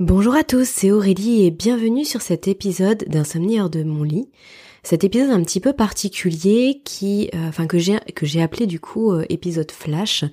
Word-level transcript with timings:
Bonjour 0.00 0.36
à 0.36 0.44
tous, 0.44 0.68
c'est 0.68 0.92
Aurélie 0.92 1.44
et 1.44 1.50
bienvenue 1.50 2.04
sur 2.04 2.20
cet 2.20 2.46
épisode 2.46 3.02
d'Insomnie 3.08 3.60
hors 3.60 3.68
de 3.68 3.82
mon 3.82 4.04
lit. 4.04 4.30
Cet 4.84 5.02
épisode 5.02 5.30
un 5.30 5.42
petit 5.42 5.58
peu 5.58 5.72
particulier 5.72 6.82
qui, 6.84 7.28
euh, 7.34 7.48
enfin 7.48 7.66
que 7.66 7.78
j'ai 7.78 7.98
que 8.14 8.24
j'ai 8.24 8.40
appelé 8.40 8.68
du 8.68 8.78
coup 8.78 9.10
euh, 9.10 9.26
épisode 9.28 9.72
flash, 9.72 10.24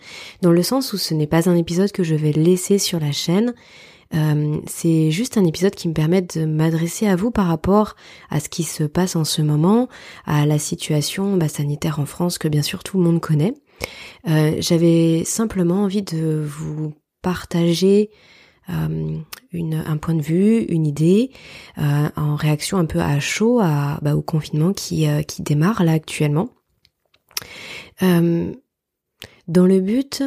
dans 0.43 0.51
le 0.51 0.61
sens 0.61 0.93
où 0.93 0.97
ce 0.97 1.15
n'est 1.15 1.25
pas 1.25 1.49
un 1.49 1.55
épisode 1.55 1.91
que 1.91 2.03
je 2.03 2.13
vais 2.13 2.31
laisser 2.31 2.77
sur 2.77 2.99
la 2.99 3.11
chaîne. 3.11 3.55
Euh, 4.13 4.59
c'est 4.67 5.09
juste 5.09 5.35
un 5.35 5.45
épisode 5.45 5.73
qui 5.73 5.87
me 5.87 5.95
permet 5.95 6.21
de 6.21 6.45
m'adresser 6.45 7.07
à 7.07 7.15
vous 7.15 7.31
par 7.31 7.47
rapport 7.47 7.95
à 8.29 8.39
ce 8.39 8.49
qui 8.49 8.61
se 8.61 8.83
passe 8.83 9.15
en 9.15 9.23
ce 9.23 9.41
moment, 9.41 9.89
à 10.27 10.45
la 10.45 10.59
situation 10.59 11.37
bah, 11.37 11.47
sanitaire 11.47 11.99
en 11.99 12.05
France 12.05 12.37
que 12.37 12.47
bien 12.47 12.61
sûr 12.61 12.83
tout 12.83 12.99
le 12.99 13.03
monde 13.03 13.19
connaît. 13.19 13.55
J'avais 14.59 15.23
simplement 15.25 15.81
envie 15.81 16.03
de 16.03 16.45
vous 16.45 16.93
partager 17.23 18.11
euh, 18.69 19.19
un 19.53 19.97
point 19.97 20.15
de 20.15 20.21
vue, 20.21 20.63
une 20.63 20.85
idée, 20.85 21.31
euh, 21.77 22.09
en 22.15 22.35
réaction 22.35 22.77
un 22.77 22.85
peu 22.85 22.99
à 22.99 23.19
chaud 23.19 23.59
à, 23.61 23.99
bah, 24.01 24.15
au 24.15 24.21
confinement 24.21 24.73
qui, 24.73 25.07
euh, 25.07 25.21
qui 25.21 25.43
démarre 25.43 25.83
là 25.83 25.93
actuellement. 25.93 26.49
dans 28.01 29.67
le 29.67 29.79
but 29.79 30.23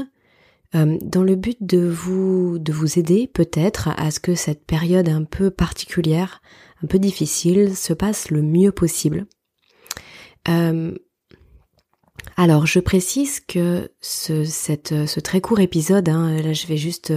dans 0.75 1.23
le 1.23 1.35
but 1.35 1.57
de 1.61 1.79
vous 1.79 2.59
de 2.59 2.73
vous 2.73 2.99
aider 2.99 3.27
peut-être 3.27 3.89
à 3.97 4.11
ce 4.11 4.21
que 4.21 4.35
cette 4.35 4.65
période 4.67 5.09
un 5.09 5.25
peu 5.25 5.51
particulière, 5.51 6.43
un 6.83 6.87
peu 6.87 6.99
difficile, 6.99 7.75
se 7.75 7.95
passe 7.95 8.31
le 8.31 8.43
mieux 8.43 8.71
possible. 8.71 9.27
Alors, 12.41 12.67
je 12.67 12.79
précise 12.79 13.41
que 13.41 13.91
ce, 14.01 15.19
très 15.19 15.41
court 15.41 15.59
épisode, 15.59 16.09
hein, 16.09 16.41
là 16.41 16.53
je 16.53 16.69
vais 16.69 16.77
juste 16.77 17.13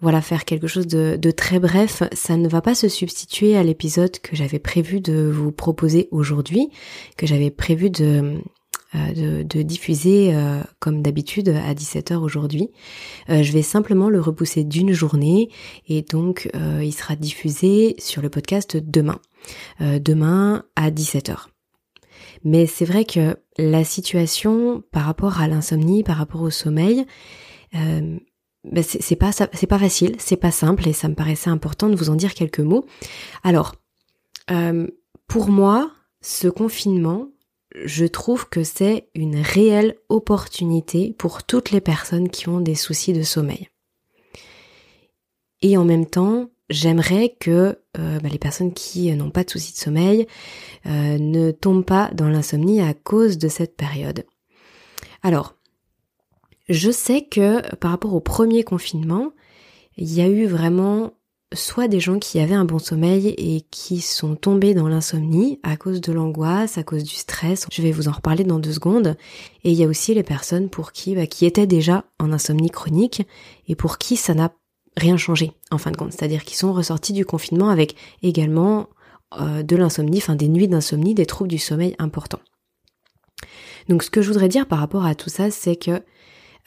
voilà 0.00 0.22
faire 0.22 0.46
quelque 0.46 0.66
chose 0.66 0.86
de, 0.86 1.30
très 1.30 1.58
bref, 1.58 2.02
ça 2.12 2.38
ne 2.38 2.48
va 2.48 2.62
pas 2.62 2.74
se 2.74 2.88
substituer 2.88 3.54
à 3.54 3.62
l'épisode 3.62 4.18
que 4.18 4.34
j'avais 4.34 4.58
prévu 4.58 5.00
de 5.02 5.30
vous 5.30 5.52
proposer 5.52 6.08
aujourd'hui, 6.10 6.70
que 7.18 7.26
j'avais 7.26 7.50
prévu 7.50 7.90
de, 7.90 8.40
euh, 8.94 9.44
diffuser 9.44 10.34
euh, 10.34 10.62
comme 10.80 11.02
d'habitude 11.02 11.50
à 11.50 11.74
17h 11.74 12.16
aujourd'hui. 12.16 12.70
Euh, 13.28 13.42
je 13.42 13.52
vais 13.52 13.60
simplement 13.60 14.08
le 14.08 14.22
repousser 14.22 14.64
d'une 14.64 14.94
journée 14.94 15.50
et 15.86 16.00
donc 16.00 16.48
il 16.80 16.92
sera 16.94 17.14
diffusé 17.14 17.94
sur 17.98 18.22
le 18.22 18.30
podcast 18.30 18.78
demain. 18.78 19.20
demain 19.80 20.64
à 20.76 20.90
17h. 20.90 21.48
Mais 22.44 22.66
c'est 22.66 22.84
vrai 22.84 23.04
que 23.04 23.36
la 23.58 23.84
situation 23.84 24.82
par 24.92 25.04
rapport 25.04 25.40
à 25.40 25.48
l'insomnie, 25.48 26.02
par 26.02 26.16
rapport 26.16 26.42
au 26.42 26.50
sommeil, 26.50 27.06
euh, 27.74 28.18
ben 28.64 28.82
c'est 28.82 29.16
pas 29.16 29.30
c'est 29.32 29.66
pas 29.66 29.78
facile, 29.78 30.16
c'est 30.18 30.36
pas 30.36 30.50
simple 30.50 30.88
et 30.88 30.92
ça 30.92 31.08
me 31.08 31.14
paraissait 31.14 31.50
important 31.50 31.88
de 31.88 31.96
vous 31.96 32.10
en 32.10 32.16
dire 32.16 32.34
quelques 32.34 32.60
mots. 32.60 32.84
Alors, 33.44 33.74
euh, 34.50 34.86
pour 35.28 35.48
moi, 35.48 35.92
ce 36.20 36.48
confinement, 36.48 37.28
je 37.84 38.06
trouve 38.06 38.48
que 38.48 38.64
c'est 38.64 39.08
une 39.14 39.36
réelle 39.36 39.96
opportunité 40.08 41.14
pour 41.18 41.44
toutes 41.44 41.70
les 41.70 41.80
personnes 41.80 42.28
qui 42.28 42.48
ont 42.48 42.60
des 42.60 42.74
soucis 42.74 43.12
de 43.12 43.22
sommeil. 43.22 43.68
Et 45.62 45.76
en 45.76 45.84
même 45.84 46.06
temps, 46.06 46.50
j'aimerais 46.70 47.36
que 47.40 47.78
euh, 47.98 48.20
bah, 48.20 48.28
les 48.30 48.38
personnes 48.38 48.72
qui 48.72 49.12
n'ont 49.14 49.30
pas 49.30 49.44
de 49.44 49.50
soucis 49.50 49.72
de 49.72 49.78
sommeil 49.78 50.26
euh, 50.86 51.18
ne 51.18 51.50
tombent 51.50 51.84
pas 51.84 52.10
dans 52.12 52.28
l'insomnie 52.28 52.80
à 52.80 52.94
cause 52.94 53.38
de 53.38 53.48
cette 53.48 53.76
période. 53.76 54.24
Alors, 55.22 55.54
je 56.68 56.90
sais 56.90 57.22
que 57.22 57.74
par 57.76 57.90
rapport 57.90 58.14
au 58.14 58.20
premier 58.20 58.64
confinement, 58.64 59.32
il 59.96 60.12
y 60.12 60.20
a 60.20 60.28
eu 60.28 60.46
vraiment 60.46 61.12
soit 61.54 61.86
des 61.86 62.00
gens 62.00 62.18
qui 62.18 62.40
avaient 62.40 62.54
un 62.54 62.64
bon 62.64 62.80
sommeil 62.80 63.28
et 63.38 63.62
qui 63.70 64.00
sont 64.00 64.34
tombés 64.34 64.74
dans 64.74 64.88
l'insomnie 64.88 65.60
à 65.62 65.76
cause 65.76 66.00
de 66.00 66.12
l'angoisse, 66.12 66.76
à 66.76 66.82
cause 66.82 67.04
du 67.04 67.14
stress. 67.14 67.66
Je 67.70 67.82
vais 67.82 67.92
vous 67.92 68.08
en 68.08 68.12
reparler 68.12 68.42
dans 68.42 68.58
deux 68.58 68.72
secondes. 68.72 69.16
Et 69.62 69.70
il 69.70 69.78
y 69.78 69.84
a 69.84 69.88
aussi 69.88 70.12
les 70.12 70.24
personnes 70.24 70.68
pour 70.68 70.92
qui, 70.92 71.14
bah, 71.14 71.26
qui 71.26 71.46
étaient 71.46 71.68
déjà 71.68 72.04
en 72.18 72.32
insomnie 72.32 72.70
chronique 72.70 73.22
et 73.68 73.76
pour 73.76 73.98
qui 73.98 74.16
ça 74.16 74.34
n'a 74.34 74.52
rien 74.96 75.16
changé 75.16 75.52
en 75.70 75.78
fin 75.78 75.90
de 75.90 75.96
compte. 75.96 76.12
C'est-à-dire 76.12 76.44
qu'ils 76.44 76.56
sont 76.56 76.72
ressortis 76.72 77.12
du 77.12 77.24
confinement 77.24 77.68
avec 77.68 77.96
également 78.22 78.88
euh, 79.40 79.62
de 79.62 79.76
l'insomnie, 79.76 80.18
enfin 80.18 80.36
des 80.36 80.48
nuits 80.48 80.68
d'insomnie, 80.68 81.14
des 81.14 81.26
troubles 81.26 81.50
du 81.50 81.58
sommeil 81.58 81.94
importants. 81.98 82.40
Donc 83.88 84.02
ce 84.02 84.10
que 84.10 84.22
je 84.22 84.28
voudrais 84.28 84.48
dire 84.48 84.66
par 84.66 84.78
rapport 84.78 85.04
à 85.04 85.14
tout 85.14 85.30
ça, 85.30 85.50
c'est 85.50 85.76
que 85.76 86.02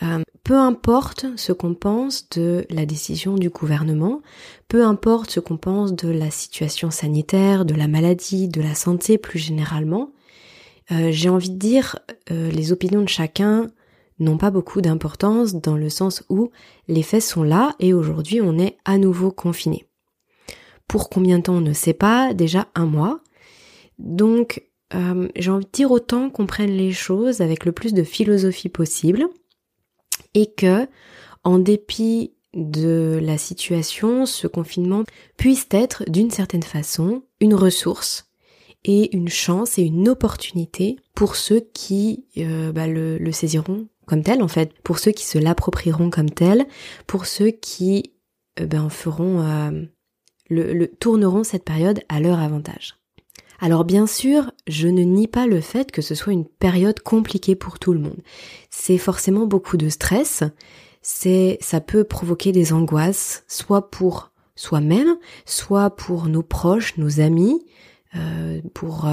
euh, 0.02 0.24
peu 0.44 0.58
importe 0.58 1.26
ce 1.36 1.52
qu'on 1.52 1.74
pense 1.74 2.30
de 2.30 2.66
la 2.70 2.86
décision 2.86 3.36
du 3.36 3.50
gouvernement, 3.50 4.22
peu 4.68 4.86
importe 4.86 5.32
ce 5.32 5.40
qu'on 5.40 5.58
pense 5.58 5.94
de 5.94 6.10
la 6.10 6.32
situation 6.32 6.92
sanitaire, 6.92 7.66
de 7.66 7.76
la 7.76 7.88
maladie, 7.88 8.48
de 8.48 8.62
la 8.62 8.76
santé 8.76 9.18
plus 9.18 9.40
généralement, 9.40 10.12
euh, 10.92 11.10
j'ai 11.12 11.30
envie 11.30 11.50
de 11.50 11.58
dire 11.58 12.00
les 12.30 12.72
opinions 12.72 13.02
de 13.02 13.10
chacun 13.10 13.68
n'ont 14.20 14.38
pas 14.38 14.52
beaucoup 14.52 14.82
d'importance 14.82 15.56
dans 15.56 15.78
le 15.78 15.90
sens 15.90 16.24
où 16.30 16.52
les 16.88 17.04
faits 17.04 17.24
sont 17.24 17.44
là 17.44 17.76
et 17.80 17.94
aujourd'hui 17.94 18.42
on 18.42 18.58
est 18.58 18.78
à 18.86 18.98
nouveau 18.98 19.32
confiné. 19.32 19.86
Pour 20.88 21.10
combien 21.10 21.38
de 21.38 21.44
temps 21.44 21.56
on 21.56 21.62
ne 21.62 21.74
sait 21.74 21.94
pas, 21.94 22.34
déjà 22.34 22.68
un 22.76 22.86
mois. 22.86 23.22
Donc 23.98 24.64
euh, 24.94 25.28
j'ai 25.36 25.52
envie 25.52 25.66
de 25.66 25.72
dire 25.72 25.92
autant 25.92 26.30
qu'on 26.30 26.48
prenne 26.48 26.72
les 26.72 26.92
choses 26.92 27.42
avec 27.42 27.66
le 27.66 27.72
plus 27.72 27.94
de 27.94 28.04
philosophie 28.04 28.70
possible 28.70 29.28
et 30.34 30.52
que 30.52 30.88
en 31.44 31.60
dépit 31.60 32.34
de 32.54 33.20
la 33.22 33.38
situation, 33.38 34.26
ce 34.26 34.48
confinement 34.48 35.04
puisse 35.38 35.68
être 35.72 36.04
d'une 36.10 36.32
certaine 36.32 36.64
façon 36.64 37.24
une 37.40 37.54
ressource 37.54 38.26
et 38.86 39.16
une 39.16 39.30
chance 39.30 39.78
et 39.78 39.84
une 39.84 40.10
opportunité 40.10 40.98
pour 41.14 41.36
ceux 41.36 41.60
qui 41.60 42.26
euh, 42.38 42.72
bah, 42.72 42.88
le, 42.88 43.32
saisiront 43.32 43.88
comme 44.10 44.24
tel 44.24 44.42
en 44.42 44.48
fait, 44.48 44.74
pour 44.84 45.00
ceux 45.00 45.12
qui 45.12 45.26
se 45.26 45.38
l'approprieront 45.38 46.10
comme 46.10 46.32
tel, 46.32 46.66
pour 47.08 47.26
ceux 47.26 47.52
qui 47.52 48.12
euh, 48.60 48.66
ben, 48.66 48.90
feront 48.90 49.42
euh, 49.42 49.86
le, 50.50 50.88
tourneront 50.88 51.44
cette 51.44 51.64
période 51.64 52.02
à 52.10 52.20
leur 52.20 52.40
avantage. 52.40 52.96
Alors 53.60 53.86
bien 53.86 54.08
sûr, 54.08 54.52
je 54.68 54.88
ne 54.88 55.04
nie 55.04 55.28
pas 55.28 55.46
le 55.46 55.62
fait 55.62 55.92
que 55.92 56.02
ce 56.02 56.16
soit 56.16 56.34
une 56.34 56.46
période 56.46 57.00
compliquée 57.02 57.56
pour 57.56 57.78
tout 57.78 57.94
le 57.94 58.00
monde. 58.00 58.22
C'est 58.70 58.98
forcément 58.98 59.46
beaucoup 59.46 59.78
de 59.78 59.90
stress, 59.90 60.44
c'est 61.02 61.58
ça 61.62 61.80
peut 61.80 62.04
provoquer 62.04 62.52
des 62.52 62.74
angoisses, 62.74 63.44
soit 63.48 63.92
pour 63.92 64.32
soi-même, 64.56 65.18
soit 65.46 65.92
pour 65.92 66.28
nos 66.28 66.44
proches, 66.44 66.98
nos 66.98 67.20
amis, 67.20 67.66
euh, 68.16 68.62
pour 68.74 69.08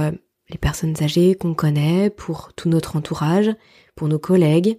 les 0.49 0.59
personnes 0.59 0.95
âgées 1.03 1.35
qu'on 1.35 1.55
connaît, 1.55 2.11
pour 2.11 2.53
tout 2.55 2.69
notre 2.69 2.97
entourage, 2.97 3.51
pour 3.97 4.09
nos 4.09 4.19
collègues, 4.19 4.79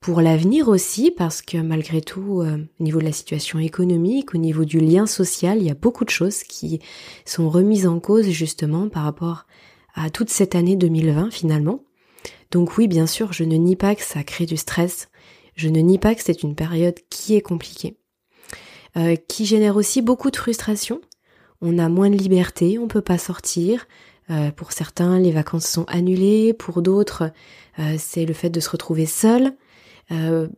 pour 0.00 0.20
l'avenir 0.20 0.68
aussi, 0.68 1.10
parce 1.10 1.40
que 1.40 1.58
malgré 1.58 2.00
tout, 2.00 2.40
euh, 2.40 2.58
au 2.80 2.82
niveau 2.82 2.98
de 2.98 3.04
la 3.04 3.12
situation 3.12 3.58
économique, 3.58 4.34
au 4.34 4.38
niveau 4.38 4.64
du 4.64 4.80
lien 4.80 5.06
social, 5.06 5.58
il 5.58 5.64
y 5.64 5.70
a 5.70 5.74
beaucoup 5.74 6.04
de 6.04 6.10
choses 6.10 6.42
qui 6.42 6.80
sont 7.24 7.48
remises 7.48 7.86
en 7.86 8.00
cause 8.00 8.28
justement 8.30 8.88
par 8.88 9.04
rapport 9.04 9.46
à 9.94 10.10
toute 10.10 10.30
cette 10.30 10.54
année 10.54 10.76
2020 10.76 11.30
finalement. 11.30 11.84
Donc 12.50 12.76
oui, 12.78 12.88
bien 12.88 13.06
sûr, 13.06 13.32
je 13.32 13.44
ne 13.44 13.56
nie 13.56 13.76
pas 13.76 13.94
que 13.94 14.02
ça 14.02 14.24
crée 14.24 14.46
du 14.46 14.56
stress, 14.56 15.08
je 15.54 15.68
ne 15.68 15.80
nie 15.80 15.98
pas 15.98 16.14
que 16.14 16.22
c'est 16.22 16.42
une 16.42 16.54
période 16.54 16.98
qui 17.10 17.36
est 17.36 17.42
compliquée, 17.42 17.98
euh, 18.96 19.16
qui 19.16 19.44
génère 19.46 19.76
aussi 19.76 20.02
beaucoup 20.02 20.30
de 20.30 20.36
frustration. 20.36 21.00
On 21.60 21.78
a 21.78 21.90
moins 21.90 22.08
de 22.08 22.16
liberté, 22.16 22.78
on 22.78 22.88
peut 22.88 23.02
pas 23.02 23.18
sortir, 23.18 23.86
euh, 24.30 24.50
pour 24.52 24.72
certains, 24.72 25.18
les 25.18 25.32
vacances 25.32 25.66
sont 25.66 25.84
annulées. 25.88 26.52
Pour 26.52 26.82
d'autres, 26.82 27.32
euh, 27.78 27.96
c'est 27.98 28.24
le 28.24 28.34
fait 28.34 28.50
de 28.50 28.60
se 28.60 28.70
retrouver 28.70 29.06
seul 29.06 29.54
euh, 30.12 30.48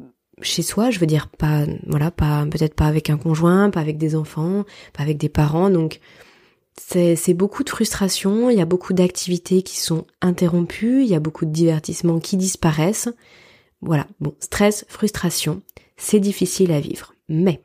chez 0.42 0.62
soi. 0.62 0.90
Je 0.90 0.98
veux 0.98 1.06
dire, 1.06 1.28
pas, 1.28 1.64
voilà, 1.86 2.10
pas 2.10 2.44
peut-être 2.50 2.74
pas 2.74 2.86
avec 2.86 3.08
un 3.08 3.16
conjoint, 3.16 3.70
pas 3.70 3.80
avec 3.80 3.96
des 3.96 4.14
enfants, 4.14 4.64
pas 4.92 5.02
avec 5.02 5.16
des 5.16 5.28
parents. 5.28 5.70
Donc 5.70 6.00
c'est 6.76 7.34
beaucoup 7.34 7.64
de 7.64 7.70
frustration. 7.70 8.50
Il 8.50 8.58
y 8.58 8.62
a 8.62 8.66
beaucoup 8.66 8.92
d'activités 8.92 9.62
qui 9.62 9.78
sont 9.78 10.06
interrompues. 10.20 11.02
Il 11.02 11.08
y 11.08 11.14
a 11.14 11.20
beaucoup 11.20 11.46
de 11.46 11.52
divertissements 11.52 12.20
qui 12.20 12.36
disparaissent. 12.36 13.08
Voilà. 13.80 14.06
Bon, 14.20 14.34
stress, 14.38 14.84
frustration, 14.88 15.62
c'est 15.96 16.20
difficile 16.20 16.72
à 16.72 16.80
vivre. 16.80 17.14
Mais 17.28 17.62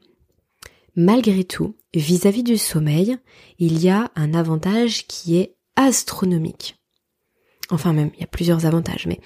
malgré 0.95 1.43
tout, 1.43 1.75
vis-à-vis 1.93 2.41
-vis 2.41 2.45
du 2.45 2.57
sommeil, 2.57 3.17
il 3.59 3.81
y 3.83 3.89
a 3.89 4.11
un 4.15 4.33
avantage 4.33 5.05
qui 5.07 5.37
est 5.37 5.56
astronomique. 5.77 6.75
Enfin 7.69 7.93
même, 7.93 8.11
il 8.15 8.19
y 8.19 8.23
a 8.23 8.27
plusieurs 8.27 8.65
avantages, 8.65 9.07
mais 9.07 9.21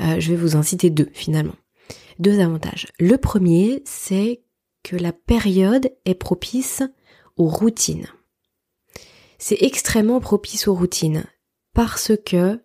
euh, 0.00 0.20
je 0.20 0.30
vais 0.30 0.36
vous 0.36 0.54
en 0.54 0.62
citer 0.62 0.90
deux 0.90 1.10
finalement. 1.12 1.54
Deux 2.20 2.38
avantages. 2.40 2.86
Le 3.00 3.16
premier, 3.18 3.82
c'est 3.84 4.42
que 4.84 4.94
la 4.94 5.12
période 5.12 5.90
est 6.04 6.14
propice 6.14 6.82
aux 7.36 7.48
routines. 7.48 8.06
C'est 9.38 9.62
extrêmement 9.62 10.20
propice 10.20 10.68
aux 10.68 10.74
routines 10.74 11.24
parce 11.72 12.12
que 12.24 12.60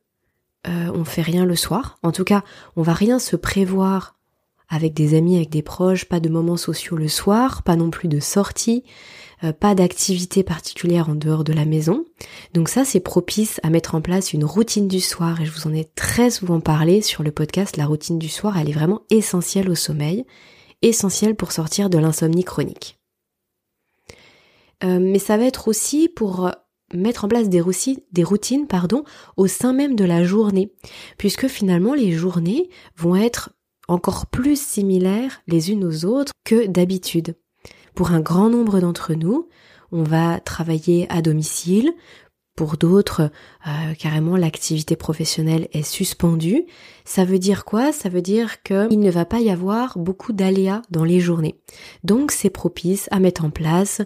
euh, 0.68 0.92
on 0.94 1.06
fait 1.06 1.22
rien 1.22 1.46
le 1.46 1.56
soir. 1.56 1.98
En 2.04 2.12
tout 2.12 2.24
cas, 2.24 2.44
on 2.76 2.82
va 2.82 2.94
rien 2.94 3.18
se 3.18 3.36
prévoir 3.36 4.20
avec 4.68 4.94
des 4.94 5.16
amis, 5.16 5.38
avec 5.38 5.50
des 5.50 5.64
proches, 5.64 6.06
pas 6.06 6.20
de 6.20 6.30
moments 6.30 6.58
sociaux 6.58 6.96
le 6.96 7.08
soir, 7.08 7.64
pas 7.64 7.76
non 7.76 7.90
plus 7.90 8.08
de 8.08 8.20
sorties. 8.20 8.84
Euh, 9.44 9.54
pas 9.54 9.76
d'activité 9.76 10.44
particulière 10.44 11.10
en 11.10 11.16
dehors 11.16 11.44
de 11.44 11.54
la 11.54 11.66
maison. 11.66 12.06
Donc 12.54 12.70
ça, 12.70 12.84
c'est 12.84 13.00
propice 13.00 13.60
à 13.64 13.70
mettre 13.70 13.96
en 13.96 14.02
place 14.02 14.34
une 14.34 14.44
routine 14.44 14.88
du 14.88 15.00
soir 15.00 15.40
et 15.40 15.46
je 15.46 15.52
vous 15.52 15.68
en 15.68 15.74
ai 15.74 15.86
très 15.86 16.30
souvent 16.30 16.60
parlé 16.60 17.02
sur 17.02 17.24
le 17.24 17.32
podcast. 17.32 17.78
La 17.78 17.86
routine 17.86 18.20
du 18.20 18.30
soir, 18.30 18.58
elle 18.58 18.70
est 18.70 18.74
vraiment 18.74 19.02
essentielle 19.10 19.70
au 19.70 19.76
sommeil, 19.76 20.26
essentielle 20.82 21.36
pour 21.36 21.52
sortir 21.52 21.90
de 21.90 21.98
l'insomnie 21.98 22.44
chronique. 22.44 22.98
Euh, 24.84 25.00
mais 25.02 25.20
ça 25.20 25.38
va 25.38 25.46
être 25.46 25.68
aussi 25.68 26.10
pour 26.10 26.52
mettre 26.94 27.26
en 27.26 27.28
place 27.28 27.50
des, 27.50 27.62
routines, 27.62 28.00
des 28.12 28.24
routines 28.24 28.68
pardon, 28.68 29.04
au 29.38 29.48
sein 29.48 29.74
même 29.74 29.96
de 29.96 30.06
la 30.06 30.24
journée, 30.24 30.74
puisque 31.18 31.48
finalement 31.48 31.94
les 31.94 32.12
journées 32.12 32.70
vont 32.98 33.16
être 33.16 33.52
encore 33.88 34.28
plus 34.28 34.60
similaires 34.60 35.42
les 35.48 35.72
unes 35.72 35.84
aux 35.84 36.06
autres 36.06 36.32
que 36.46 36.68
d'habitude. 36.68 37.36
Pour 38.00 38.12
un 38.12 38.22
grand 38.22 38.50
nombre 38.50 38.80
d'entre 38.80 39.14
nous, 39.14 39.50
on 39.92 40.04
va 40.04 40.40
travailler 40.40 41.06
à 41.10 41.22
domicile. 41.22 41.92
Pour 42.56 42.78
d'autres, 42.78 43.30
euh, 43.68 43.94
carrément, 43.94 44.38
l'activité 44.38 44.96
professionnelle 44.96 45.68
est 45.74 45.84
suspendue. 45.84 46.66
Ça 47.04 47.26
veut 47.26 47.40
dire 47.40 47.66
quoi? 47.66 47.92
Ça 47.92 48.08
veut 48.08 48.22
dire 48.22 48.64
qu'il 48.64 49.02
ne 49.02 49.12
va 49.12 49.26
pas 49.26 49.42
y 49.42 49.50
avoir 49.50 49.98
beaucoup 49.98 50.32
d'aléas 50.32 50.82
dans 50.90 51.04
les 51.04 51.20
journées. 51.20 51.60
Donc, 52.06 52.32
c'est 52.32 52.50
propice 52.50 53.10
à 53.12 53.20
mettre 53.20 53.44
en 53.44 53.50
place 53.50 54.02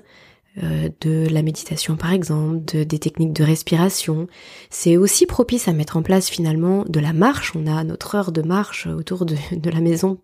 euh, 0.61 0.89
de 1.01 1.27
la 1.31 1.41
méditation 1.41 1.95
par 1.95 2.13
exemple, 2.13 2.63
de, 2.65 2.83
des 2.83 2.99
techniques 2.99 3.33
de 3.33 3.43
respiration. 3.43 4.27
C'est 4.69 4.97
aussi 4.97 5.25
propice 5.25 5.67
à 5.67 5.73
mettre 5.73 5.97
en 5.97 6.03
place 6.03 6.29
finalement 6.29 6.85
de 6.87 6.99
la 6.99 7.11
marche. 7.11 7.53
On 7.55 7.65
a 7.65 7.83
notre 7.83 8.13
heure 8.13 8.31
de 8.31 8.43
marche 8.43 8.85
autour 8.85 9.25
de, 9.25 9.35
la 9.67 9.81
maison 9.81 10.19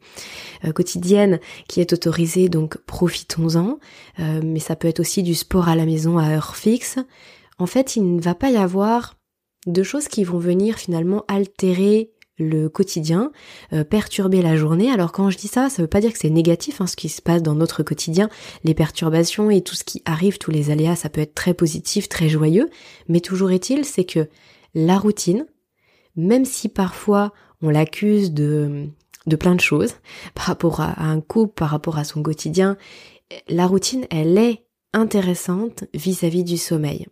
euh, 0.66 0.72
quotidienne 0.72 1.40
qui 1.68 1.82
est 1.82 1.94
autorisée, 1.94 2.48
donc 2.48 2.78
profitons-en. 2.78 3.80
Euh, 4.20 4.42
mais 4.44 4.60
ça 4.60 4.76
peut 4.76 4.88
être 4.88 5.00
aussi 5.00 5.24
du 5.24 5.34
sport 5.34 5.68
à 5.68 5.76
la 5.76 5.88
maison 5.88 6.20
à 6.20 6.30
heure 6.30 6.56
fixe. 6.56 7.00
En 7.58 7.66
fait, 7.66 7.96
il 7.96 8.16
ne 8.16 8.22
va 8.22 8.36
pas 8.36 8.52
y 8.52 8.58
avoir 8.58 9.16
de 9.66 9.82
choses 9.82 10.08
qui 10.08 10.24
vont 10.24 10.38
venir 10.38 10.78
finalement 10.78 11.26
altérer 11.28 12.12
le 12.40 12.70
quotidien, 12.70 13.32
euh, 13.74 13.84
perturber 13.84 14.42
la 14.42 14.56
journée. 14.56 14.92
Alors 14.92 15.12
quand 15.12 15.30
je 15.30 15.38
dis 15.38 15.48
ça, 15.48 15.70
ça 15.70 15.82
veut 15.82 15.88
pas 15.88 16.02
dire 16.02 16.12
que 16.12 16.18
c'est 16.18 16.30
négatif, 16.30 16.82
hein, 16.82 16.88
ce 16.88 16.96
qui 16.96 17.10
se 17.10 17.22
passe 17.22 17.44
dans 17.44 17.56
notre 17.56 17.84
quotidien, 17.84 18.30
les 18.64 18.74
perturbations 18.74 19.52
et 19.52 19.62
tout 19.62 19.76
ce 19.76 19.84
qui 19.84 20.02
arrive, 20.06 20.38
tous 20.38 20.52
les 20.52 20.72
aléas, 20.72 20.96
ça 20.96 21.10
peut 21.10 21.22
être 21.22 21.36
très 21.36 21.54
positif, 21.54 22.10
très 22.10 22.30
joyeux, 22.30 22.70
mais 23.08 23.20
toujours 23.20 23.52
est-il, 23.52 23.86
c'est 23.86 24.06
que 24.06 24.28
la 24.74 24.98
routine, 24.98 25.46
même 26.16 26.46
si 26.46 26.70
parfois 26.70 27.34
on 27.62 27.70
l'accuse 27.70 28.32
de, 28.32 28.88
plein 29.40 29.56
de 29.56 29.62
choses, 29.62 29.94
par 30.34 30.46
rapport 30.46 30.80
à 30.82 31.04
un 31.04 31.22
couple, 31.22 31.54
par 31.54 31.70
rapport 31.70 31.98
à 31.98 32.04
son 32.04 32.24
quotidien, 32.24 32.78
la 33.48 33.68
routine, 33.68 34.06
elle 34.10 34.38
est 34.38 34.66
intéressante 34.94 35.84
vis 35.94 36.24
à 36.24 36.30
-vis 36.30 36.44
du 36.44 36.58
sommeil. 36.58 37.06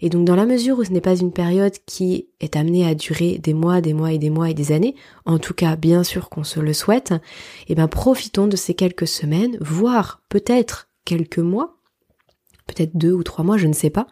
Et 0.00 0.08
donc 0.08 0.24
dans 0.24 0.36
la 0.36 0.46
mesure 0.46 0.78
où 0.78 0.84
ce 0.84 0.90
n'est 0.90 1.00
pas 1.00 1.16
une 1.16 1.32
période 1.32 1.74
qui 1.86 2.28
est 2.40 2.56
amenée 2.56 2.86
à 2.86 2.94
durer 2.94 3.38
des 3.38 3.54
mois, 3.54 3.80
des 3.80 3.92
mois 3.92 4.12
et 4.12 4.18
des 4.18 4.30
mois 4.30 4.50
et 4.50 4.54
des 4.54 4.72
années, 4.72 4.94
en 5.26 5.38
tout 5.38 5.54
cas 5.54 5.76
bien 5.76 6.04
sûr 6.04 6.28
qu'on 6.28 6.44
se 6.44 6.60
le 6.60 6.72
souhaite, 6.72 7.12
eh 7.68 7.74
bien 7.74 7.88
profitons 7.88 8.46
de 8.46 8.56
ces 8.56 8.74
quelques 8.74 9.08
semaines, 9.08 9.56
voire 9.60 10.22
peut-être 10.28 10.88
quelques 11.04 11.38
mois, 11.38 11.78
peut-être 12.66 12.96
deux 12.96 13.12
ou 13.12 13.22
trois 13.22 13.44
mois, 13.44 13.56
je 13.56 13.66
ne 13.66 13.72
sais 13.72 13.90
pas. 13.90 14.06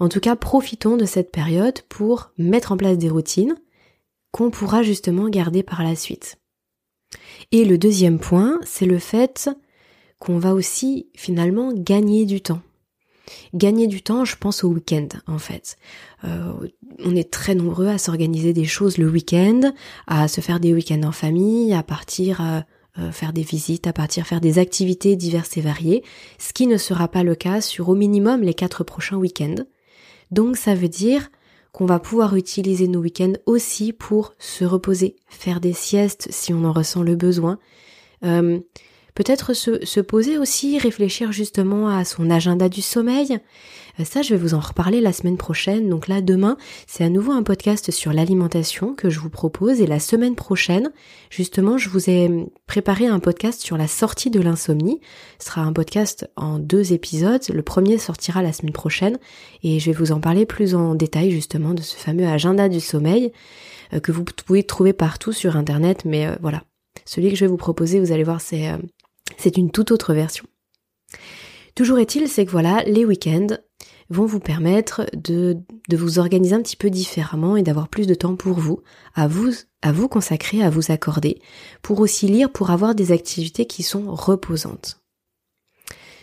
En 0.00 0.08
tout 0.08 0.20
cas, 0.20 0.36
profitons 0.36 0.96
de 0.96 1.06
cette 1.06 1.32
période 1.32 1.80
pour 1.88 2.30
mettre 2.36 2.72
en 2.72 2.76
place 2.76 2.98
des 2.98 3.08
routines 3.08 3.56
qu'on 4.30 4.50
pourra 4.50 4.82
justement 4.82 5.28
garder 5.28 5.62
par 5.62 5.82
la 5.82 5.96
suite. 5.96 6.36
Et 7.52 7.64
le 7.64 7.78
deuxième 7.78 8.18
point, 8.18 8.60
c'est 8.64 8.86
le 8.86 8.98
fait 8.98 9.48
qu'on 10.18 10.38
va 10.38 10.54
aussi 10.54 11.08
finalement 11.14 11.72
gagner 11.72 12.26
du 12.26 12.40
temps. 12.40 12.60
Gagner 13.54 13.86
du 13.86 14.02
temps, 14.02 14.24
je 14.24 14.36
pense 14.36 14.64
au 14.64 14.68
week-end 14.68 15.08
en 15.26 15.38
fait. 15.38 15.76
Euh, 16.24 16.52
on 17.04 17.14
est 17.14 17.30
très 17.30 17.54
nombreux 17.54 17.88
à 17.88 17.98
s'organiser 17.98 18.52
des 18.52 18.64
choses 18.64 18.98
le 18.98 19.08
week-end, 19.08 19.72
à 20.06 20.28
se 20.28 20.40
faire 20.40 20.60
des 20.60 20.72
week-ends 20.72 21.02
en 21.02 21.12
famille, 21.12 21.72
à 21.72 21.82
partir 21.82 22.40
à, 22.40 22.64
euh, 22.98 23.12
faire 23.12 23.32
des 23.32 23.42
visites, 23.42 23.86
à 23.86 23.92
partir 23.92 24.26
faire 24.26 24.40
des 24.40 24.58
activités 24.58 25.16
diverses 25.16 25.56
et 25.56 25.60
variées, 25.60 26.02
ce 26.38 26.52
qui 26.52 26.66
ne 26.66 26.76
sera 26.76 27.08
pas 27.08 27.22
le 27.22 27.34
cas 27.34 27.60
sur 27.60 27.88
au 27.88 27.94
minimum 27.94 28.42
les 28.42 28.54
quatre 28.54 28.84
prochains 28.84 29.16
week-ends. 29.16 29.64
Donc 30.30 30.56
ça 30.56 30.74
veut 30.74 30.88
dire 30.88 31.30
qu'on 31.72 31.86
va 31.86 31.98
pouvoir 31.98 32.36
utiliser 32.36 32.88
nos 32.88 33.00
week-ends 33.00 33.34
aussi 33.44 33.92
pour 33.92 34.32
se 34.38 34.64
reposer, 34.64 35.16
faire 35.28 35.60
des 35.60 35.74
siestes 35.74 36.26
si 36.30 36.54
on 36.54 36.64
en 36.64 36.72
ressent 36.72 37.02
le 37.02 37.16
besoin. 37.16 37.58
Euh, 38.24 38.60
Peut-être 39.16 39.54
se, 39.54 39.84
se, 39.84 40.00
poser 40.00 40.36
aussi, 40.36 40.78
réfléchir 40.78 41.32
justement 41.32 41.88
à 41.88 42.04
son 42.04 42.30
agenda 42.30 42.68
du 42.68 42.82
sommeil. 42.82 43.40
Euh, 43.98 44.04
ça, 44.04 44.20
je 44.20 44.34
vais 44.34 44.40
vous 44.40 44.52
en 44.52 44.60
reparler 44.60 45.00
la 45.00 45.12
semaine 45.12 45.38
prochaine. 45.38 45.88
Donc 45.88 46.06
là, 46.06 46.20
demain, 46.20 46.56
c'est 46.86 47.02
à 47.02 47.08
nouveau 47.08 47.32
un 47.32 47.42
podcast 47.42 47.90
sur 47.90 48.12
l'alimentation 48.12 48.94
que 48.94 49.10
je 49.10 49.18
vous 49.18 49.30
propose. 49.30 49.80
Et 49.80 49.86
la 49.86 50.00
semaine 50.00 50.34
prochaine, 50.34 50.90
justement, 51.30 51.78
je 51.78 51.88
vous 51.88 52.10
ai 52.10 52.30
préparé 52.66 53.06
un 53.06 53.18
podcast 53.18 53.62
sur 53.62 53.76
la 53.76 53.88
sortie 53.88 54.30
de 54.30 54.40
l'insomnie. 54.40 55.00
Ce 55.38 55.46
sera 55.46 55.62
un 55.62 55.72
podcast 55.72 56.30
en 56.36 56.58
deux 56.58 56.92
épisodes. 56.92 57.42
Le 57.48 57.62
premier 57.62 57.98
sortira 57.98 58.42
la 58.42 58.52
semaine 58.52 58.74
prochaine. 58.74 59.18
Et 59.62 59.80
je 59.80 59.86
vais 59.90 59.96
vous 59.96 60.12
en 60.12 60.20
parler 60.20 60.46
plus 60.46 60.74
en 60.74 60.94
détail 60.94 61.30
justement 61.30 61.72
de 61.72 61.80
ce 61.82 61.96
fameux 61.96 62.26
agenda 62.26 62.68
du 62.68 62.80
sommeil 62.80 63.32
euh, 63.94 64.00
que 64.00 64.12
vous 64.12 64.24
pouvez 64.24 64.62
trouver 64.62 64.92
partout 64.92 65.32
sur 65.32 65.56
Internet. 65.56 66.04
Mais 66.04 66.26
euh, 66.26 66.36
voilà, 66.42 66.64
celui 67.04 67.30
que 67.30 67.36
je 67.36 67.44
vais 67.44 67.50
vous 67.50 67.56
proposer, 67.56 68.00
vous 68.00 68.12
allez 68.12 68.24
voir, 68.24 68.40
c'est 68.40 68.70
c'est 69.36 69.56
une 69.56 69.70
toute 69.70 69.90
autre 69.90 70.14
version. 70.14 70.44
Toujours 71.74 71.98
est-il, 71.98 72.28
c'est 72.28 72.46
que 72.46 72.50
voilà, 72.50 72.82
les 72.84 73.04
week-ends 73.04 73.58
vont 74.08 74.26
vous 74.26 74.40
permettre 74.40 75.06
de, 75.14 75.58
vous 75.92 76.18
organiser 76.18 76.54
un 76.54 76.62
petit 76.62 76.76
peu 76.76 76.90
différemment 76.90 77.56
et 77.56 77.62
d'avoir 77.62 77.88
plus 77.88 78.06
de 78.06 78.14
temps 78.14 78.36
pour 78.36 78.58
vous, 78.58 78.82
à 79.14 79.26
vous, 79.26 79.50
à 79.82 79.92
vous 79.92 80.08
consacrer, 80.08 80.62
à 80.62 80.70
vous 80.70 80.90
accorder, 80.90 81.40
pour 81.82 82.00
aussi 82.00 82.28
lire, 82.28 82.50
pour 82.50 82.70
avoir 82.70 82.94
des 82.94 83.12
activités 83.12 83.66
qui 83.66 83.82
sont 83.82 84.14
reposantes. 84.14 85.02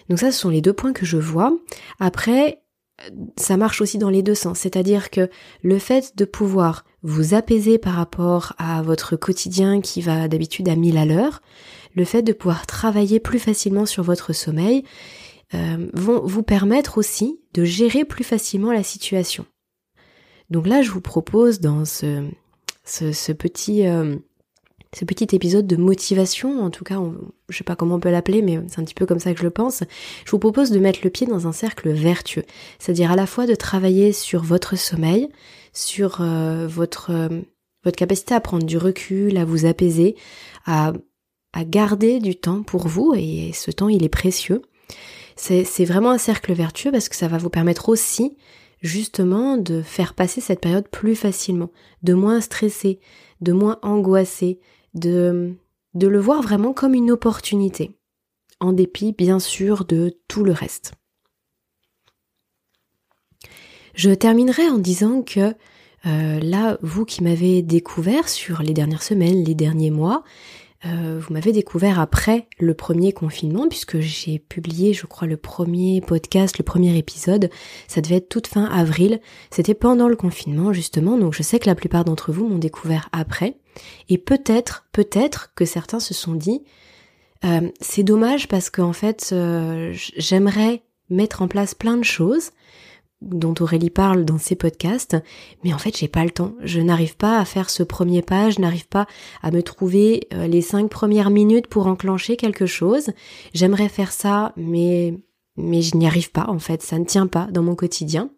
Donc 0.09 0.19
ça, 0.19 0.31
ce 0.31 0.39
sont 0.39 0.49
les 0.49 0.61
deux 0.61 0.73
points 0.73 0.93
que 0.93 1.05
je 1.05 1.17
vois. 1.17 1.57
Après, 1.99 2.63
ça 3.37 3.57
marche 3.57 3.81
aussi 3.81 3.97
dans 3.97 4.09
les 4.09 4.23
deux 4.23 4.35
sens, 4.35 4.59
c'est-à-dire 4.59 5.09
que 5.09 5.29
le 5.61 5.79
fait 5.79 6.15
de 6.15 6.25
pouvoir 6.25 6.85
vous 7.01 7.33
apaiser 7.33 7.77
par 7.77 7.95
rapport 7.95 8.53
à 8.57 8.81
votre 8.81 9.15
quotidien 9.15 9.81
qui 9.81 10.01
va 10.01 10.27
d'habitude 10.27 10.69
à 10.69 10.75
mille 10.75 10.97
à 10.97 11.05
l'heure, 11.05 11.41
le 11.95 12.05
fait 12.05 12.21
de 12.21 12.33
pouvoir 12.33 12.65
travailler 12.65 13.19
plus 13.19 13.39
facilement 13.39 13.85
sur 13.85 14.03
votre 14.03 14.33
sommeil 14.33 14.83
euh, 15.53 15.87
vont 15.93 16.21
vous 16.25 16.43
permettre 16.43 16.97
aussi 16.97 17.39
de 17.53 17.63
gérer 17.63 18.05
plus 18.05 18.23
facilement 18.23 18.71
la 18.71 18.83
situation. 18.83 19.45
Donc 20.49 20.67
là, 20.67 20.81
je 20.81 20.89
vous 20.89 21.01
propose 21.01 21.59
dans 21.59 21.85
ce, 21.85 22.27
ce, 22.83 23.31
petit 23.31 23.85
euh, 23.85 24.15
ce 24.95 25.05
petit 25.05 25.35
épisode 25.35 25.67
de 25.67 25.75
motivation, 25.75 26.63
en 26.63 26.69
tout 26.69 26.83
cas, 26.83 26.97
on, 26.97 27.15
je 27.49 27.57
sais 27.57 27.63
pas 27.63 27.75
comment 27.75 27.95
on 27.95 27.99
peut 27.99 28.09
l'appeler, 28.09 28.41
mais 28.41 28.59
c'est 28.67 28.79
un 28.79 28.83
petit 28.83 28.95
peu 28.95 29.05
comme 29.05 29.19
ça 29.19 29.33
que 29.33 29.39
je 29.39 29.43
le 29.43 29.51
pense. 29.51 29.83
Je 30.25 30.31
vous 30.31 30.39
propose 30.39 30.71
de 30.71 30.79
mettre 30.79 30.99
le 31.03 31.09
pied 31.11 31.27
dans 31.27 31.47
un 31.47 31.51
cercle 31.51 31.91
vertueux, 31.91 32.45
c'est-à-dire 32.79 33.11
à 33.11 33.15
la 33.15 33.27
fois 33.27 33.45
de 33.45 33.55
travailler 33.55 34.11
sur 34.11 34.41
votre 34.43 34.75
sommeil, 34.75 35.29
sur 35.71 36.21
euh, 36.21 36.67
votre 36.67 37.11
capacité 37.95 38.33
à 38.33 38.39
prendre 38.39 38.65
du 38.65 38.77
recul, 38.77 39.37
à 39.37 39.45
vous 39.45 39.65
apaiser, 39.65 40.15
à 40.65 40.93
à 41.53 41.63
garder 41.63 42.19
du 42.19 42.35
temps 42.35 42.63
pour 42.63 42.87
vous 42.87 43.13
et 43.15 43.51
ce 43.53 43.71
temps 43.71 43.89
il 43.89 44.03
est 44.03 44.09
précieux. 44.09 44.61
C'est 45.35 45.85
vraiment 45.85 46.11
un 46.11 46.17
cercle 46.17 46.53
vertueux 46.53 46.91
parce 46.91 47.09
que 47.09 47.15
ça 47.15 47.27
va 47.27 47.37
vous 47.37 47.49
permettre 47.49 47.89
aussi 47.89 48.37
justement 48.81 49.57
de 49.57 49.81
faire 49.81 50.13
passer 50.13 50.41
cette 50.41 50.59
période 50.59 50.87
plus 50.89 51.15
facilement, 51.15 51.71
de 52.03 52.13
moins 52.13 52.41
stresser, 52.41 52.99
de 53.41 53.53
moins 53.53 53.79
angoisser, 53.81 54.59
de, 54.93 55.55
de 55.93 56.07
le 56.07 56.19
voir 56.19 56.41
vraiment 56.41 56.73
comme 56.73 56.93
une 56.93 57.11
opportunité, 57.11 57.97
en 58.59 58.73
dépit 58.73 59.13
bien 59.13 59.39
sûr 59.39 59.85
de 59.85 60.19
tout 60.27 60.43
le 60.43 60.51
reste. 60.51 60.93
Je 63.95 64.09
terminerai 64.09 64.67
en 64.69 64.79
disant 64.79 65.21
que 65.21 65.55
euh, 66.05 66.39
là, 66.41 66.77
vous 66.81 67.05
qui 67.05 67.23
m'avez 67.23 67.61
découvert 67.61 68.27
sur 68.27 68.61
les 68.61 68.73
dernières 68.73 69.03
semaines, 69.03 69.43
les 69.43 69.55
derniers 69.55 69.91
mois, 69.91 70.23
euh, 70.85 71.19
vous 71.19 71.33
m'avez 71.33 71.51
découvert 71.51 71.99
après 71.99 72.47
le 72.59 72.73
premier 72.73 73.13
confinement, 73.13 73.67
puisque 73.69 73.99
j'ai 73.99 74.39
publié, 74.39 74.93
je 74.93 75.05
crois, 75.05 75.27
le 75.27 75.37
premier 75.37 76.01
podcast, 76.01 76.57
le 76.57 76.63
premier 76.63 76.97
épisode. 76.97 77.49
Ça 77.87 78.01
devait 78.01 78.15
être 78.15 78.29
toute 78.29 78.47
fin 78.47 78.65
avril. 78.65 79.21
C'était 79.49 79.73
pendant 79.73 80.07
le 80.07 80.15
confinement, 80.15 80.73
justement. 80.73 81.17
Donc 81.17 81.33
je 81.33 81.43
sais 81.43 81.59
que 81.59 81.67
la 81.67 81.75
plupart 81.75 82.03
d'entre 82.03 82.31
vous 82.31 82.47
m'ont 82.47 82.57
découvert 82.57 83.09
après. 83.11 83.57
Et 84.09 84.17
peut-être, 84.17 84.85
peut-être 84.91 85.53
que 85.55 85.65
certains 85.65 85.99
se 85.99 86.13
sont 86.13 86.33
dit, 86.33 86.63
euh, 87.45 87.69
c'est 87.79 88.03
dommage 88.03 88.47
parce 88.47 88.69
qu'en 88.69 88.93
fait, 88.93 89.29
euh, 89.31 89.93
j'aimerais 90.17 90.83
mettre 91.09 91.41
en 91.41 91.47
place 91.47 91.75
plein 91.75 91.97
de 91.97 92.03
choses 92.03 92.51
dont 93.23 93.55
Aurélie 93.59 93.89
parle 93.89 94.25
dans 94.25 94.37
ses 94.37 94.55
podcasts, 94.55 95.17
mais 95.63 95.73
en 95.73 95.77
fait 95.77 95.97
j'ai 95.97 96.07
pas 96.07 96.23
le 96.23 96.31
temps. 96.31 96.53
Je 96.61 96.79
n'arrive 96.79 97.15
pas 97.15 97.39
à 97.39 97.45
faire 97.45 97.69
ce 97.69 97.83
premier 97.83 98.21
pas, 98.21 98.49
je 98.49 98.59
n'arrive 98.59 98.87
pas 98.87 99.07
à 99.41 99.51
me 99.51 99.63
trouver 99.63 100.27
euh, 100.33 100.47
les 100.47 100.61
cinq 100.61 100.89
premières 100.89 101.29
minutes 101.29 101.67
pour 101.67 101.87
enclencher 101.87 102.37
quelque 102.37 102.65
chose. 102.65 103.11
J'aimerais 103.53 103.89
faire 103.89 104.11
ça, 104.11 104.53
mais 104.57 105.17
mais 105.55 105.81
je 105.81 105.95
n'y 105.97 106.07
arrive 106.07 106.31
pas 106.31 106.47
en 106.49 106.59
fait, 106.59 106.81
ça 106.81 106.99
ne 106.99 107.05
tient 107.05 107.27
pas 107.27 107.47
dans 107.51 107.63
mon 107.63 107.75
quotidien. 107.75 108.29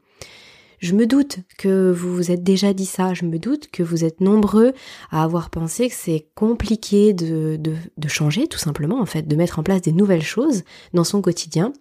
Je 0.80 0.94
me 0.94 1.08
doute 1.08 1.40
que 1.58 1.92
vous 1.92 2.14
vous 2.14 2.32
êtes 2.32 2.44
déjà 2.44 2.74
dit 2.74 2.86
ça, 2.86 3.14
je 3.14 3.26
me 3.26 3.40
doute 3.40 3.70
que 3.72 3.82
vous 3.82 4.04
êtes 4.04 4.22
nombreux 4.22 4.74
à 5.10 5.24
avoir 5.24 5.50
pensé 5.50 5.90
que 5.90 5.96
c'est 5.96 6.28
compliqué 6.36 7.14
de, 7.14 7.56
de, 7.56 7.76
de, 7.98 8.08
changer 8.08 8.48
tout 8.48 8.60
simplement 8.60 9.00
en 9.00 9.06
fait, 9.06 9.28
de 9.28 9.36
mettre 9.36 9.58
en 9.58 9.64
place 9.64 9.82
des 9.82 9.94
nouvelles 9.94 10.22
choses 10.22 10.64
dans 10.94 11.04
son 11.04 11.22
quotidien. 11.22 11.72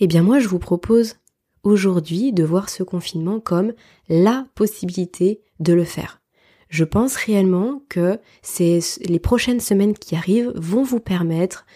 Eh 0.00 0.06
bien 0.06 0.22
moi 0.22 0.40
je 0.40 0.48
vous 0.48 0.58
propose 0.58 1.14
aujourd'hui 1.62 2.32
de 2.32 2.44
voir 2.44 2.68
ce 2.68 2.82
confinement 2.82 3.40
comme 3.40 3.72
la 4.08 4.46
possibilité 4.54 5.40
de 5.58 5.72
le 5.72 5.84
faire. 5.84 6.20
Je 6.68 6.84
pense 6.84 7.16
réellement 7.16 7.82
que 7.88 8.18
les 8.58 9.18
prochaines 9.18 9.60
semaines 9.60 9.94
qui 9.94 10.14
arrivent 10.14 10.52
vont 10.54 10.84
vous 10.84 11.00
permettre 11.00 11.66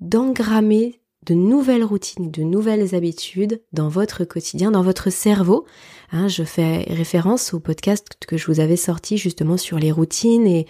d'engrammer 0.00 1.00
de 1.26 1.34
nouvelles 1.34 1.84
routines, 1.84 2.30
de 2.30 2.42
nouvelles 2.42 2.94
habitudes 2.94 3.60
dans 3.72 3.88
votre 3.88 4.24
quotidien, 4.24 4.70
dans 4.70 4.82
votre 4.82 5.10
cerveau. 5.10 5.66
Hein, 6.12 6.28
je 6.28 6.44
fais 6.44 6.84
référence 6.88 7.52
au 7.52 7.58
podcast 7.58 8.16
que 8.26 8.36
je 8.36 8.46
vous 8.46 8.60
avais 8.60 8.76
sorti 8.76 9.18
justement 9.18 9.56
sur 9.56 9.78
les 9.78 9.90
routines 9.90 10.46
et 10.46 10.66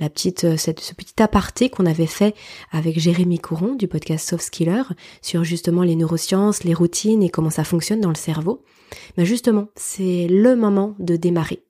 la 0.00 0.10
petite, 0.10 0.44
euh, 0.44 0.56
ce 0.56 0.72
petit 0.72 1.22
aparté 1.22 1.70
qu'on 1.70 1.86
avait 1.86 2.06
fait 2.06 2.34
avec 2.72 2.98
Jérémy 2.98 3.38
Couron 3.38 3.74
du 3.74 3.86
podcast 3.86 4.28
Soft 4.28 4.44
Skiller 4.44 4.82
sur 5.22 5.44
justement 5.44 5.82
les 5.82 5.94
neurosciences, 5.94 6.64
les 6.64 6.74
routines 6.74 7.22
et 7.22 7.30
comment 7.30 7.50
ça 7.50 7.64
fonctionne 7.64 8.00
dans 8.00 8.08
le 8.08 8.16
cerveau. 8.16 8.64
Mais 9.16 9.24
justement, 9.24 9.68
c'est 9.76 10.26
le 10.28 10.56
moment 10.56 10.96
de 10.98 11.14
démarrer. 11.14 11.62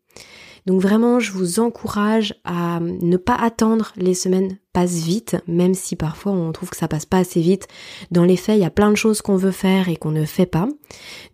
Donc 0.67 0.81
vraiment, 0.81 1.21
je 1.21 1.33
vous 1.33 1.61
encourage 1.61 2.35
à 2.45 2.81
ne 2.81 3.17
pas 3.17 3.35
attendre 3.35 3.93
les 3.97 4.15
semaines 4.15 4.59
passent 4.73 5.03
vite, 5.03 5.37
même 5.47 5.75
si 5.75 5.97
parfois 5.97 6.33
on 6.33 6.53
trouve 6.53 6.71
que 6.71 6.77
ça 6.77 6.89
passe 6.89 7.07
pas 7.07 7.19
assez 7.19 7.41
vite. 7.41 7.67
Dans 8.11 8.25
les 8.25 8.37
faits, 8.37 8.57
il 8.57 8.63
y 8.63 8.67
a 8.67 8.71
plein 8.71 8.91
de 8.91 8.97
choses 8.97 9.23
qu'on 9.23 9.37
veut 9.37 9.51
faire 9.51 9.89
et 9.89 9.97
qu'on 9.97 10.13
ne 10.13 10.25
fait 10.25 10.47
pas. 10.47 10.69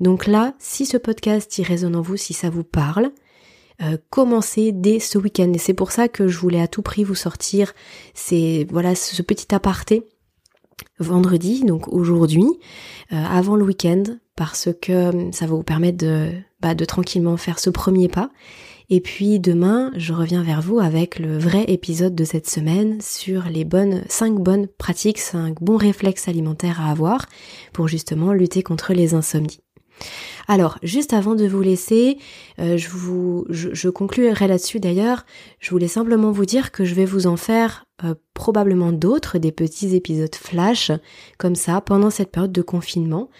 Donc 0.01 0.27
là, 0.27 0.55
si 0.59 0.87
ce 0.87 0.97
podcast 0.97 1.59
y 1.59 1.63
résonne 1.63 1.97
en 1.97 2.03
vous, 2.03 2.17
si 2.17 2.33
ça 2.33 2.51
vous 2.51 2.65
parle, 2.65 3.11
euh, 3.83 3.99
commencez 4.11 4.73
dès 4.73 5.01
ce 5.01 5.19
week-end. 5.19 5.53
Et 5.53 5.59
c'est 5.59 5.75
pour 5.75 5.93
ça 5.93 6.09
que 6.09 6.29
je 6.29 6.39
voulais 6.39 6.61
à 6.61 6.69
tout 6.69 6.83
prix 6.83 7.05
vous 7.05 7.15
sortir 7.15 7.75
voilà 8.71 8.95
ce 8.95 9.23
petit 9.23 9.55
aparté 9.55 10.05
vendredi, 10.99 11.65
donc 11.65 11.89
aujourd'hui, 11.89 12.47
euh, 13.13 13.17
avant 13.17 13.57
le 13.57 13.65
week-end, 13.65 14.03
parce 14.35 14.69
que 14.81 15.31
ça 15.33 15.47
va 15.47 15.55
vous 15.55 15.63
permettre 15.63 15.99
de, 15.99 16.31
bah, 16.61 16.75
de 16.75 16.85
tranquillement 16.85 17.37
faire 17.37 17.59
ce 17.59 17.71
premier 17.71 18.09
pas. 18.09 18.31
Et 18.89 19.01
puis 19.01 19.41
demain, 19.41 19.91
je 19.97 20.13
reviens 20.13 20.45
vers 20.45 20.63
vous 20.63 20.79
avec 20.79 21.19
le 21.19 21.39
vrai 21.39 21.65
épisode 21.67 22.15
de 22.15 22.25
cette 22.25 22.49
semaine 22.49 23.01
sur 23.01 23.45
les 23.45 23.65
bonnes 23.65 24.05
5 24.09 24.39
bonnes 24.39 24.69
pratiques, 24.79 25.19
5 25.19 25.61
bons 25.61 25.77
réflexes 25.77 26.29
alimentaires 26.29 26.81
à 26.81 26.91
avoir 26.91 27.27
pour 27.73 27.89
justement 27.89 28.33
lutter 28.33 28.63
contre 28.63 28.93
les 28.93 29.15
insomnies. 29.15 29.61
Alors, 30.47 30.79
juste 30.83 31.13
avant 31.13 31.35
de 31.35 31.47
vous 31.47 31.63
laisser, 31.63 32.19
euh, 32.61 32.77
je 32.77 32.89
vous, 32.89 33.47
je, 33.49 33.89
conclurai 33.89 34.47
là-dessus 34.47 34.79
d'ailleurs. 34.79 35.25
Je 35.59 35.71
voulais 35.71 35.89
simplement 35.89 36.31
vous 36.31 36.45
dire 36.45 36.71
que 36.71 36.85
je 36.85 36.95
vais 36.95 37.05
vous 37.05 37.27
en 37.27 37.37
faire 37.37 37.87
euh, 38.05 38.15
probablement 38.35 38.93
d'autres, 38.93 39.39
des 39.39 39.53
petits 39.53 39.97
épisodes 39.97 40.35
flash, 40.35 40.93
comme 41.39 41.57
ça, 41.57 41.81
pendant 41.81 42.11
cette 42.11 42.31
période 42.31 42.53
de 42.53 42.63
confinement, 42.63 43.31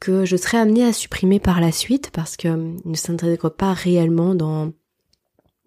que 0.00 0.24
je 0.24 0.36
serai 0.36 0.56
amenée 0.56 0.84
à 0.84 0.92
supprimer 0.92 1.40
par 1.40 1.60
la 1.60 1.72
suite 1.72 2.10
parce 2.12 2.36
que 2.36 2.48
euh, 2.48 2.72
ne 2.84 2.94
s'intègre 2.94 3.50
pas 3.50 3.74
réellement 3.74 4.34
dans 4.34 4.72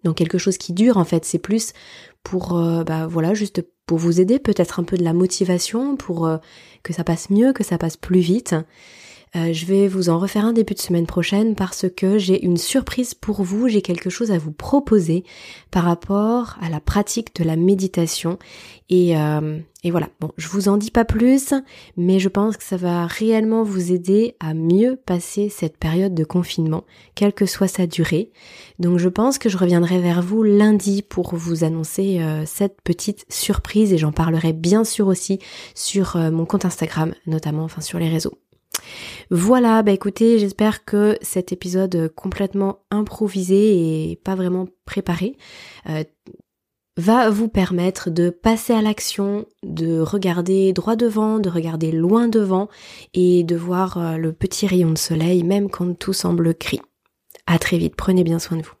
dans 0.04 0.14
quelque 0.14 0.38
chose 0.38 0.58
qui 0.58 0.72
dure 0.72 0.96
en 0.96 1.04
fait. 1.04 1.24
C'est 1.24 1.38
plus 1.38 1.72
pour 2.22 2.56
euh, 2.56 2.84
bah 2.84 3.06
voilà 3.06 3.34
juste 3.34 3.64
pour 3.86 3.98
vous 3.98 4.20
aider, 4.20 4.38
peut-être 4.38 4.80
un 4.80 4.84
peu 4.84 4.96
de 4.96 5.04
la 5.04 5.12
motivation 5.12 5.96
pour 5.96 6.26
euh, 6.26 6.36
que 6.82 6.92
ça 6.92 7.04
passe 7.04 7.30
mieux, 7.30 7.52
que 7.52 7.64
ça 7.64 7.78
passe 7.78 7.96
plus 7.96 8.20
vite. 8.20 8.54
Euh, 9.36 9.52
je 9.52 9.66
vais 9.66 9.88
vous 9.88 10.08
en 10.08 10.18
refaire 10.18 10.44
un 10.44 10.52
début 10.52 10.74
de 10.74 10.78
semaine 10.78 11.06
prochaine 11.06 11.54
parce 11.54 11.86
que 11.94 12.18
j'ai 12.18 12.44
une 12.44 12.56
surprise 12.56 13.14
pour 13.14 13.42
vous, 13.42 13.68
j'ai 13.68 13.82
quelque 13.82 14.10
chose 14.10 14.30
à 14.30 14.38
vous 14.38 14.52
proposer 14.52 15.24
par 15.70 15.84
rapport 15.84 16.56
à 16.60 16.68
la 16.68 16.80
pratique 16.80 17.34
de 17.36 17.44
la 17.44 17.56
méditation. 17.56 18.38
Et, 18.88 19.18
euh, 19.18 19.58
et 19.84 19.90
voilà, 19.90 20.08
bon, 20.20 20.32
je 20.38 20.48
vous 20.48 20.68
en 20.68 20.78
dis 20.78 20.90
pas 20.90 21.04
plus, 21.04 21.52
mais 21.96 22.18
je 22.18 22.28
pense 22.28 22.56
que 22.56 22.64
ça 22.64 22.78
va 22.78 23.06
réellement 23.06 23.62
vous 23.62 23.92
aider 23.92 24.34
à 24.40 24.54
mieux 24.54 24.96
passer 24.96 25.50
cette 25.50 25.76
période 25.76 26.14
de 26.14 26.24
confinement, 26.24 26.84
quelle 27.14 27.34
que 27.34 27.46
soit 27.46 27.68
sa 27.68 27.86
durée. 27.86 28.30
Donc 28.78 28.98
je 28.98 29.08
pense 29.10 29.38
que 29.38 29.50
je 29.50 29.58
reviendrai 29.58 30.00
vers 30.00 30.22
vous 30.22 30.42
lundi 30.42 31.02
pour 31.02 31.34
vous 31.34 31.64
annoncer 31.64 32.20
euh, 32.20 32.44
cette 32.46 32.80
petite 32.82 33.26
surprise 33.28 33.92
et 33.92 33.98
j'en 33.98 34.12
parlerai 34.12 34.54
bien 34.54 34.84
sûr 34.84 35.06
aussi 35.06 35.38
sur 35.74 36.16
mon 36.16 36.46
compte 36.46 36.64
Instagram, 36.64 37.12
notamment 37.26 37.64
enfin 37.64 37.82
sur 37.82 37.98
les 37.98 38.08
réseaux. 38.08 38.38
Voilà, 39.30 39.82
bah 39.82 39.92
écoutez, 39.92 40.38
j'espère 40.38 40.86
que 40.86 41.18
cet 41.20 41.52
épisode 41.52 42.10
complètement 42.14 42.80
improvisé 42.90 44.10
et 44.10 44.16
pas 44.16 44.34
vraiment 44.34 44.68
préparé 44.86 45.36
euh, 45.88 46.02
va 46.96 47.28
vous 47.28 47.48
permettre 47.48 48.10
de 48.10 48.30
passer 48.30 48.72
à 48.72 48.80
l'action, 48.80 49.46
de 49.62 50.00
regarder 50.00 50.72
droit 50.72 50.96
devant, 50.96 51.38
de 51.40 51.50
regarder 51.50 51.92
loin 51.92 52.26
devant 52.26 52.68
et 53.12 53.44
de 53.44 53.54
voir 53.54 53.98
euh, 53.98 54.16
le 54.16 54.32
petit 54.32 54.66
rayon 54.66 54.90
de 54.90 54.98
soleil 54.98 55.44
même 55.44 55.68
quand 55.68 55.96
tout 55.98 56.14
semble 56.14 56.54
gris. 56.58 56.80
À 57.46 57.58
très 57.58 57.76
vite, 57.76 57.96
prenez 57.96 58.24
bien 58.24 58.38
soin 58.38 58.56
de 58.56 58.62
vous. 58.62 58.77